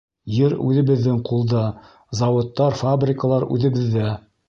[0.35, 1.63] Ер үҙебеҙҙең ҡулда,
[2.23, 4.15] заводтар, фабрикалар үҙебеҙҙә.